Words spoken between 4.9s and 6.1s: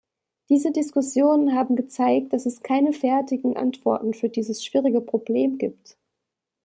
Problem gibt.